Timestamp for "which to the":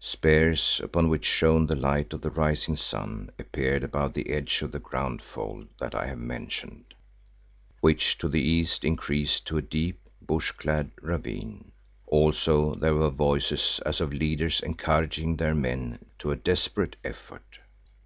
7.82-8.40